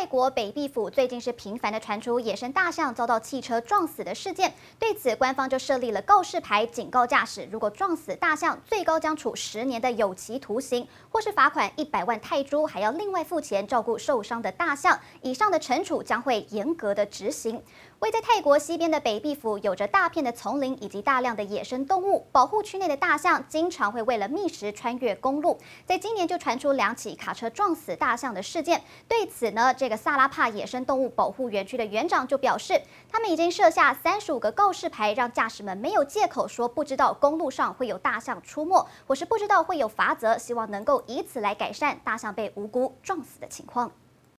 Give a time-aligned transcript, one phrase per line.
[0.00, 14.98] 泰国北碧府最近是频繁的传出野生大象遭到汽车撞死的事件，对此官方就设立了告示牌，警告驾驶，如果撞死大象，最高将处十年的有期徒刑，或是罚款一百万泰铢，还要另外付钱照顾受伤的大象。
[15.20, 17.62] 以上的惩处将会严格的执行。
[17.98, 25.58] 位在泰国西边的北碧府有着大片的丛林以及大量的野生动物，保护区内的大象经常会为了觅食穿越公路。
[25.84, 28.82] 在今年就传出两起卡车撞死大象的事件。
[29.06, 43.90] 对此呢，这个萨拉帕野生动物保护园区的园长就表示，他们已经设下三十五个告示牌，让驾驶们没有借口说不知道公路上会有大象出没，或是不知道会有罚则，希望能够以此来改善大象被无辜撞死的情况。